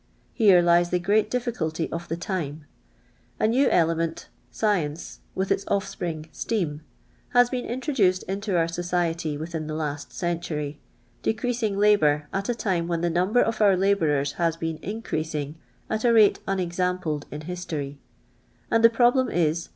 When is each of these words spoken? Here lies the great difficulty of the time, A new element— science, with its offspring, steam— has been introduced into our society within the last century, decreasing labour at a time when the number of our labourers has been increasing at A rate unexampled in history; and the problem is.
Here 0.33 0.63
lies 0.63 0.89
the 0.89 0.97
great 0.97 1.29
difficulty 1.29 1.87
of 1.91 2.07
the 2.07 2.15
time, 2.17 2.65
A 3.39 3.45
new 3.47 3.69
element— 3.69 4.29
science, 4.51 5.19
with 5.35 5.51
its 5.51 5.63
offspring, 5.67 6.27
steam— 6.31 6.81
has 7.35 7.51
been 7.51 7.65
introduced 7.67 8.23
into 8.23 8.57
our 8.57 8.67
society 8.67 9.37
within 9.37 9.67
the 9.67 9.75
last 9.75 10.11
century, 10.11 10.79
decreasing 11.21 11.77
labour 11.77 12.27
at 12.33 12.49
a 12.49 12.55
time 12.55 12.87
when 12.87 13.01
the 13.01 13.11
number 13.11 13.41
of 13.43 13.61
our 13.61 13.77
labourers 13.77 14.31
has 14.41 14.57
been 14.57 14.79
increasing 14.81 15.53
at 15.87 16.03
A 16.03 16.11
rate 16.11 16.39
unexampled 16.47 17.27
in 17.29 17.41
history; 17.41 17.99
and 18.71 18.83
the 18.83 18.89
problem 18.89 19.29
is. 19.29 19.69